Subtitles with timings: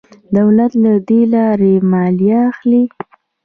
[0.37, 2.83] دولت له دې لارې مالیه اخلي.